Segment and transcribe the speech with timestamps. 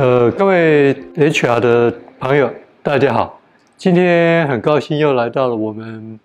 [0.00, 2.50] 呃，各位 HR 的朋友，
[2.82, 3.38] 大家好。
[3.76, 6.18] 今天很高兴又来到了我们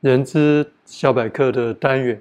[0.00, 2.20] 人资小百科的单元。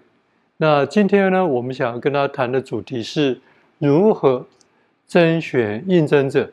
[0.57, 3.41] 那今天呢，我们想要跟大家谈的主题是
[3.79, 4.45] 如何
[5.07, 6.51] 甄选应征者。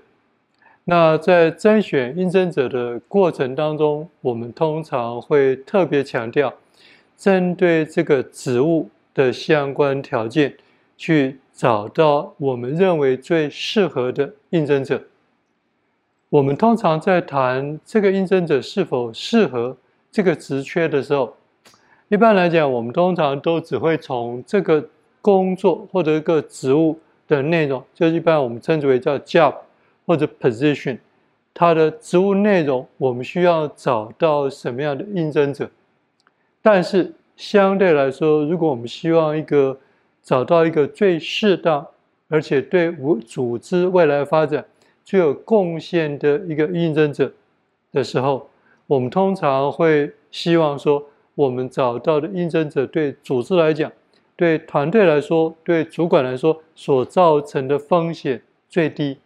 [0.84, 6.54] 那在甄选应征者的过程当中，我们通常会特别强调，
[7.18, 10.54] 针对这个职务的相关条件
[10.96, 11.38] 去。
[11.54, 15.00] 找到我们认为最适合的应征者。
[16.30, 19.76] 我们通常在谈这个应征者是否适合
[20.10, 21.36] 这个职缺的时候，
[22.08, 24.88] 一般来讲，我们通常都只会从这个
[25.20, 26.98] 工作或者一个职务
[27.28, 29.54] 的内容，就一般我们称之为叫 job
[30.06, 30.98] 或者 position，
[31.52, 35.70] 它的职务内容，我们需要找到什么样的应征者。
[36.62, 39.78] 但是相对来说，如果我们希望一个
[40.22, 41.84] 找到一个最适当，
[42.28, 44.64] 而且对无组织未来发展
[45.04, 47.32] 最有贡献的一个应征者
[47.90, 48.48] 的时候，
[48.86, 53.90] 我们通常会希望说，我们找到的应征者对组织来讲，
[54.36, 59.18] 对团队来说，对主管来说，所造成的风险最低。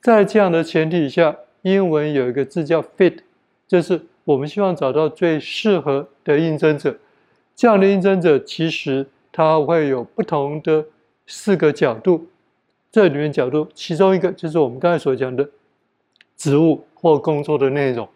[0.00, 3.18] 在这样的前提下，英文有一个字叫 fit，
[3.66, 6.96] 就是我们希望找到最适合的应征者。
[7.56, 9.08] 这样的应征者其实。
[9.32, 10.84] 它会有不同的
[11.26, 12.28] 四个角度，
[12.92, 15.48] 这里面角度其中一个就是我们刚才所讲的
[16.36, 18.06] 职务或工作的内容。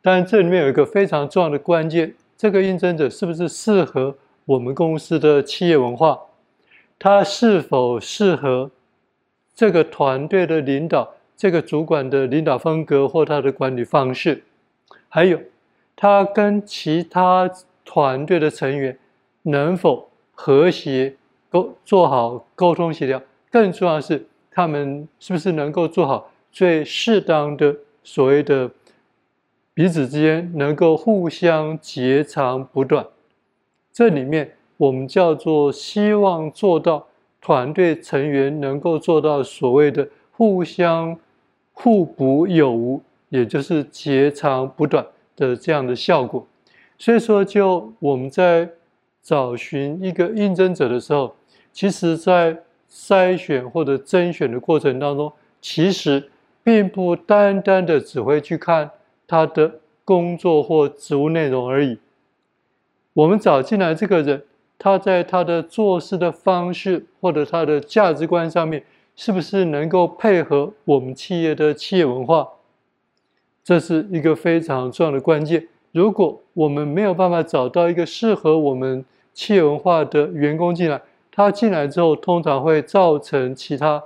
[0.00, 6.18] 但这里面有一个非常重要的关键，这个应征者是不是适合我们公司的企业文化？
[7.00, 8.70] 他是否适合
[9.54, 14.44] 这个团队的领导、这个主管的领导风格或他的管理方式？
[15.08, 15.40] 还有，
[15.96, 17.50] 他跟其他
[17.84, 18.96] 团队的成员
[19.42, 20.07] 能否？
[20.40, 21.16] 和谐
[21.50, 28.70] 沟做好沟通协调，更重要的是，他们是不是能够做好最适当的所谓的
[29.74, 33.04] 彼此之间能够互相截长补短？
[33.92, 37.08] 这里面我们叫做希望做到
[37.40, 41.18] 团队成员能够做到所谓的互相
[41.72, 46.46] 互补有无，也就是截长补短的这样的效果。
[46.96, 48.70] 所以说，就我们在。
[49.28, 51.36] 找寻一个应征者的时候，
[51.70, 55.30] 其实，在筛选或者甄选的过程当中，
[55.60, 56.30] 其实
[56.62, 58.90] 并不单单的只会去看
[59.26, 61.98] 他的工作或职务内容而已。
[63.12, 64.42] 我们找进来这个人，
[64.78, 68.82] 他在他的做事的方式或者他的价值观上面，
[69.14, 72.48] 是不是能够配合我们企业的企业文化？
[73.62, 75.68] 这是一个非常重要的关键。
[75.92, 79.04] 如果我们没有办法找到一个适合我们
[79.38, 81.00] 企业文化的员工进来，
[81.30, 84.02] 他进来之后，通常会造成其他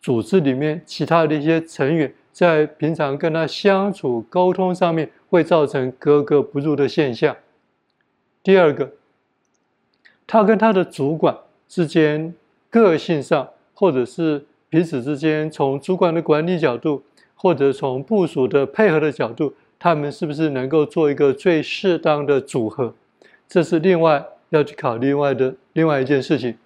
[0.00, 7.36] 组织里面其他的一些成员在平常跟他相处沟通上面，会造成格格不入的现象。
[8.42, 8.90] 第二个，
[10.26, 11.38] 他跟他的主管
[11.68, 12.34] 之间
[12.68, 17.04] 个性上，或者是彼此之间从主管的管理角度，
[17.36, 19.54] 或者从部署的配合的角度。
[19.78, 22.92] 他们是不是能够做一个最适当的组合？
[23.52, 26.56] 这是另外要去考虑另外的另外一件事情。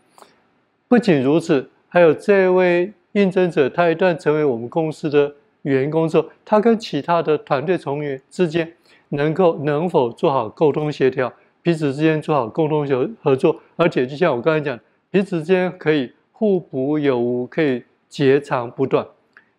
[0.86, 8.72] 不仅如此，还有这位应征者，他一旦成为我们公司的员工之后，他跟其他的团队成员之间
[9.08, 14.78] 能够能否做好沟通协调，彼此之间做好沟通协合作，而且就像我刚才讲，
[15.10, 19.04] 彼此之间可以互补有无，可以截长补短。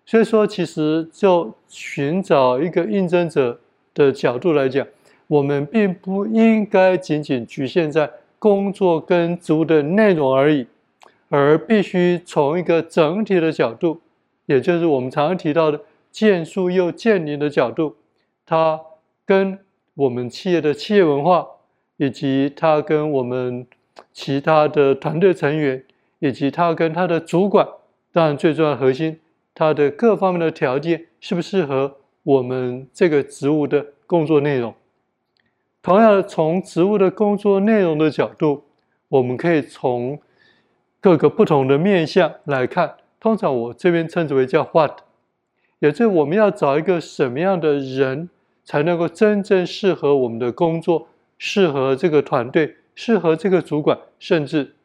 [0.06, 3.60] 所以说，其实就寻找一个应征者
[3.94, 4.88] 的角度来讲，
[5.28, 10.68] 我们并不应该仅仅局限在工作跟职务的内容而已，
[11.30, 14.00] 而必须从一个整体的角度，
[14.46, 15.82] 也就是我们常常提到的
[16.12, 17.96] “见树又见林”的角度，
[18.46, 18.80] 它
[19.26, 19.60] 跟
[19.96, 21.46] 我们企业的企业文化，
[21.98, 23.68] 以及它跟我们
[24.14, 25.84] 其他的团队成员，
[26.20, 27.68] 以及它跟它的主管，
[28.14, 29.20] 当然最重要核心。
[29.54, 34.74] 它的各方面的条件适不适合我们这个职务的工作内容？
[35.88, 38.66] 同样，从职务的工作内容的角度，
[39.08, 40.20] 我们可以从
[41.00, 42.98] 各个不同的面向来看。
[43.22, 45.00] 通常我这边称之为叫 “what”，
[45.80, 48.30] 也就是我们要找一个什么样的人
[48.66, 51.08] 才能够真正适合我们的工作，
[51.38, 54.76] 适合这个团队，适合这个主管，甚至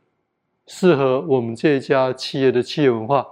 [0.69, 3.27] 适合我们这家企业的企业文化。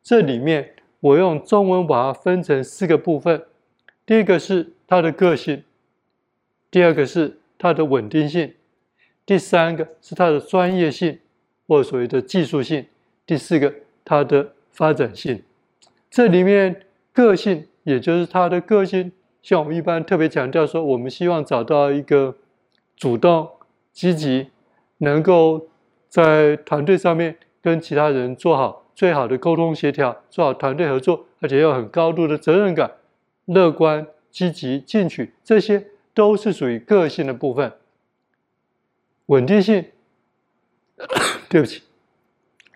[0.00, 3.42] 这里面我用中文把它分成四个部分，
[4.06, 5.64] 第一个是他的个性，
[6.70, 8.54] 第二个是他的稳定性，
[9.26, 11.18] 第三个是他的专业性
[11.66, 12.86] 或所谓的技术性，
[13.26, 13.74] 第四个
[14.04, 15.42] 他的发展性。
[16.10, 19.12] 这里面个性，也就是他的个性，
[19.42, 22.36] 像我们一般特别强调说，我们希望找到一个
[22.96, 23.48] 主动、
[23.92, 24.48] 积极，
[24.98, 25.68] 能够
[26.08, 32.92] 在团队上面跟其他人做好最好的沟通协调，做好团队合作，而且要很高度的责任感、
[33.46, 35.86] 乐观、积极、进取，这些
[36.20, 37.72] 都是属于个性的部分。
[39.24, 39.86] 稳定性，
[41.48, 41.80] 对不起，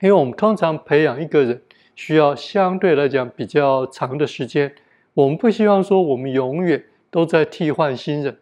[0.00, 1.60] 因为我们通常培养一个人
[1.94, 4.74] 需要相对来讲比较长的时间，
[5.12, 8.38] 我们不希望说我们永远都在替换新人，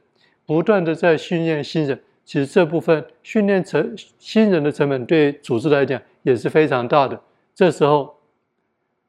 [0.46, 2.00] 不断的在训练新人。
[2.24, 7.20] 其实这部分训练成新人的成本对组织来讲也是非常大的。
[7.52, 8.18] 这时候，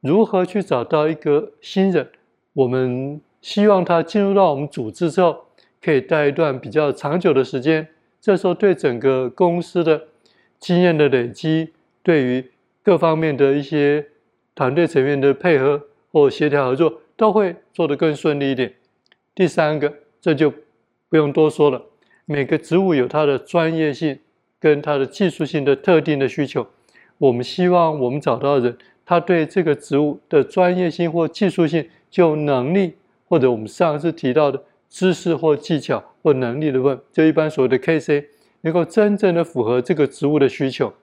[0.01, 2.09] 如何去找到一个新人？
[2.53, 5.45] 我们希望他进入到我们组织之后，
[5.83, 7.87] 可以待一段比较长久的时间。
[8.21, 10.07] 这时候对整个公司的
[10.57, 12.51] 经验的累积，对于
[12.81, 14.07] 各方面的一些
[14.55, 18.73] 团队成员的配合或协调合作，都会做得更顺利一点。
[19.35, 20.53] 第三个，这就
[21.09, 21.83] 不用多说了。
[22.23, 24.19] 每个职务有它的专业性
[24.57, 26.65] 跟它的技术性的特定的需求。
[27.17, 32.93] 我们希望我们找到人，他对这个职务的专业性或技术性，就能力
[33.27, 34.63] 或者我们上次提到的。
[34.93, 38.25] 知识或技巧或能力的问，就一般所谓的 KC，
[38.61, 40.93] 能够真正的符合这个职务的需求。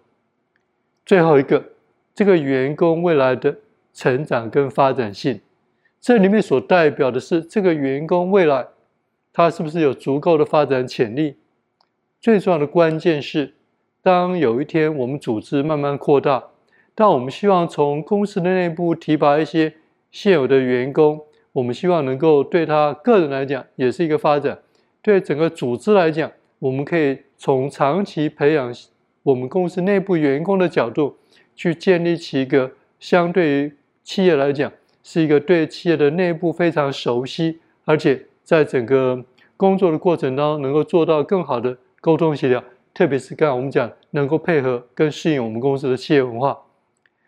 [1.04, 1.64] 最后一个，
[2.14, 3.56] 这个员工未来的
[3.92, 5.40] 成长跟发展性，
[6.00, 8.68] 这里面所代表的是这个员工未来
[9.32, 11.34] 他是不是有足够的发展潜力？
[12.20, 13.54] 最重要的关键是，
[14.02, 16.44] 当有一天我们组织慢慢扩大，
[16.94, 19.74] 但我们希望从公司的内部提拔一些
[20.12, 21.22] 现有的员工。
[21.52, 24.56] 我们希望能够对他个人来讲也是一个发展，
[25.02, 26.30] 对整个组织来讲，
[26.60, 28.72] 我们可以从长期培养
[29.24, 31.16] 我们公司内部员工的角度，
[31.56, 32.70] 去建立起一个
[33.00, 33.72] 相对于
[34.04, 34.70] 企业来讲
[35.02, 39.24] 是一个对企业的内部非常熟悉，而且在整个
[39.56, 42.62] 工作的过程当中能够做到更好的沟通协调，
[42.94, 46.56] 特别是刚才我们讲能够配合跟适应我们公司的企业文化。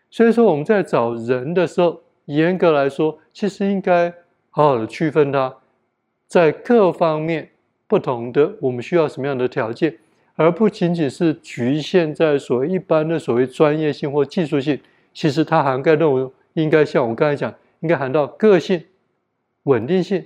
[0.09, 2.02] 所以说我们在找人的时候。
[2.25, 4.13] 严格来说，其实应该
[4.49, 5.53] 好好的区分它，
[6.27, 7.49] 在各方面
[7.87, 9.97] 不同的，我们需要什么样的条件，
[10.35, 14.79] 而不仅仅是局限在所谓一般的所谓专业性或技术性。
[15.13, 18.83] 其实它涵盖内容应该像我刚才讲，应该含到个性、
[19.63, 20.25] 稳定性、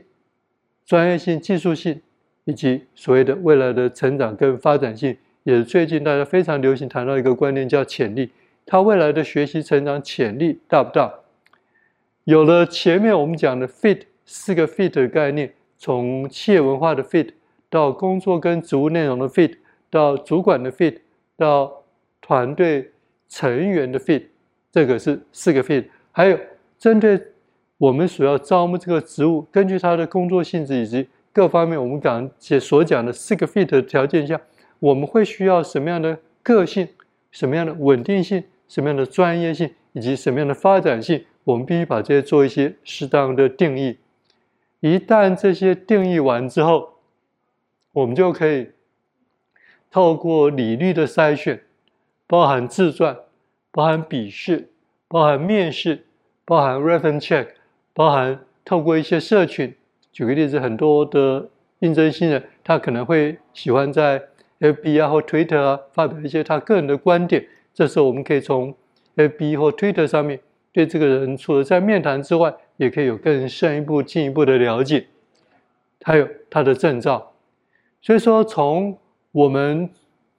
[0.85, 2.01] 专业性、技术性，
[2.45, 5.17] 以及所谓的未来的成长跟发展性。
[5.43, 8.29] 也最近大家非常流行谈到一个观念叫潜力，
[8.65, 11.13] 它未来的学习成长潜力大不大？
[12.27, 17.29] 有了前面我们讲的 fit 四个 fit 的概念，从企业文化的 fit
[17.69, 19.53] 到工作跟职务内容的 fit，
[19.89, 20.97] 到主管的 fit，
[21.37, 21.85] 到
[22.19, 22.91] 团队
[23.29, 24.23] 成员的 fit，
[24.69, 25.85] 这个是四个 fit。
[26.11, 26.37] 还有
[26.77, 27.17] 针对
[27.77, 34.37] 我们所要招募这个职务，根据他的工作性质以及各方面，我们讲解所讲的四个 fit 的条件下，
[34.79, 36.89] 我们会需要什么样的个性，
[37.31, 41.23] 什么样的稳定性，什么样的专业性，以及什么样的发展性。
[41.47, 43.99] 我们必须把这些做一些适当的定义。
[44.81, 46.95] 一旦这些定义完之后，
[47.93, 48.71] 我们就可以
[49.89, 51.61] 透过理律的筛选，
[52.27, 53.17] 包含自传、
[53.71, 54.71] 包含笔试、
[55.07, 56.05] 包含面试、
[56.43, 57.47] 包含 reference check、
[57.93, 59.73] 包含透过一些社群。
[60.11, 61.47] 举个例子，很多的
[61.79, 64.21] 应征新人，他可能会喜欢在
[64.59, 67.47] FB 啊或 Twitter 啊发表一些他个人的观点。
[67.73, 68.75] 这时候，我们可以从
[69.15, 70.41] FB 或 Twitter 上面。
[70.77, 75.07] 对这个人，除了在面谈之外，也可以有更深一步、进一步的了解。
[76.03, 77.33] 还有他的证照。
[77.99, 78.95] 所以说，从
[79.31, 79.89] 我们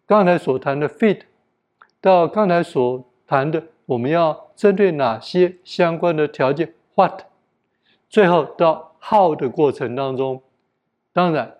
[0.07, 1.23] 刚才所谈的 fit，
[2.01, 7.23] 到刚才所谈的我们要针对哪些相关的条件 what，
[8.09, 10.41] 最后到 how 的过程当中，
[11.13, 11.53] 当然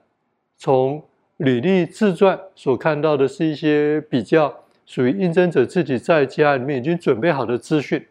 [0.57, 1.03] 从
[1.39, 8.07] 履历自传所看到的是一些比较属于应征者自己在家里面已经准备好的资讯。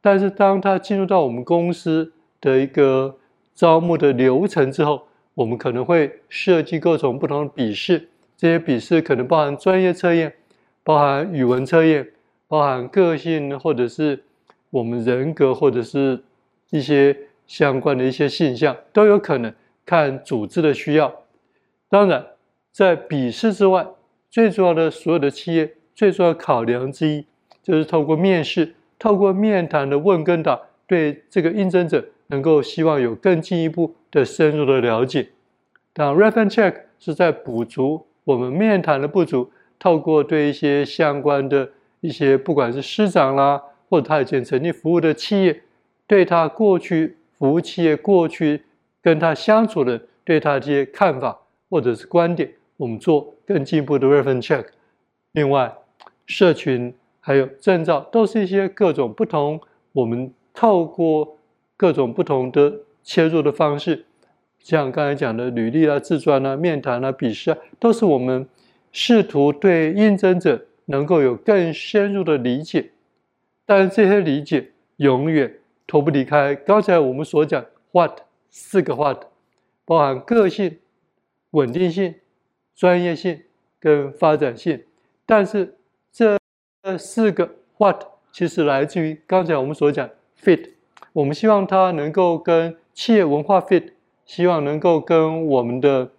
[0.00, 3.16] 但是，当他进入到我们公司的一个
[3.54, 5.02] 招募的流程之后，
[5.34, 8.08] 我们可能会设计各种不同的笔试。
[8.36, 10.32] 这些笔试可能包含专业测验，
[10.84, 12.08] 包含语文测验，
[12.46, 14.22] 包含个性，或者是
[14.70, 16.22] 我们人格，或者是
[16.70, 17.16] 一些
[17.48, 19.52] 相关的一些现象，都有可能
[19.84, 21.12] 看组织的需要。
[21.88, 22.24] 当然，
[22.70, 23.84] 在笔试之外，
[24.30, 27.26] 最重要的所有的企业最重要考量之一，
[27.60, 28.74] 就是通过面试。
[28.98, 35.28] 透过面谈的问跟答，对这个应征者能够希望有更进一步的深入的了解。
[35.92, 45.62] 当 reference check 是在补足我们面谈的不足，透过对一些相关的一些不管是师长啦，或者他以前曾经服务的企业，
[46.06, 48.62] 对他过去服务企业过去
[49.02, 51.38] 跟他相处的，对他这些看法
[51.70, 54.66] 或者是观点，我们做更进一步的 reference check。
[55.32, 55.72] 另外，
[56.26, 56.94] 社群
[57.28, 59.60] 还有证照，都是一些各种不同，
[59.92, 61.36] 我们透过
[61.76, 64.06] 各种不同的切入的方式，
[64.58, 68.48] 像刚才讲的履历啊、自传啊、面谈啊、笔试啊，都是我们
[68.92, 72.92] 试图对应征者能够有更深入的理解。
[73.66, 75.54] 但这些理解永远
[75.86, 79.24] 脱不离开刚才我们所讲 “what” 四个 “what”，
[79.84, 80.78] 包含个性、
[81.50, 82.14] 稳定性、
[82.74, 83.42] 专业性
[83.78, 84.82] 跟发展性。
[85.26, 85.76] 但是
[86.10, 86.38] 这
[86.82, 90.08] 这四个 “what” 其实来自于刚才我们所讲
[90.40, 90.70] “fit”。
[91.12, 93.92] 我们希望它能够跟企业文化 fit，
[94.24, 96.10] 希望能够跟我们的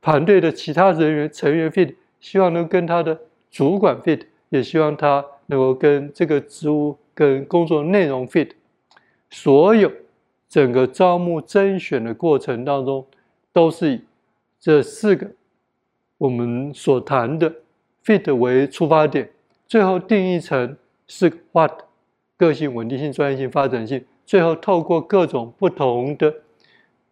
[0.00, 5.24] 团队的其他人员成员 fit，希望能跟他的主管 fit，也希望他。
[5.46, 8.52] 能够跟这个职务跟工作内容 fit，
[9.28, 9.92] 所有
[10.48, 13.04] 整个招募甄选的过程当中，
[13.52, 14.00] 都是以
[14.58, 15.32] 这四个
[16.16, 17.52] 我们所谈的
[18.02, 19.28] fit 为出发点，
[19.72, 20.76] 最后定义成
[21.08, 21.72] 是 what
[22.36, 26.30] 个性、稳定性、专业性、发展性，最后透过各种不同的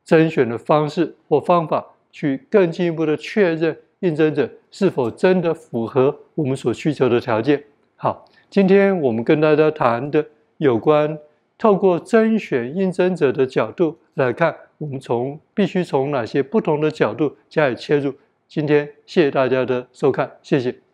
[0.04, 7.64] 甄选的方式或方法，去更进一步的确认应征者是否真的符合我们所需求的条件。
[7.96, 10.26] 好，今天我们跟大家谈的
[10.58, 11.18] 有关
[11.56, 18.12] 透过甄选应征者的角度来看，我们从必须从哪些不同的角度加以切入。
[18.46, 20.89] 今天谢谢大家的收看，谢谢。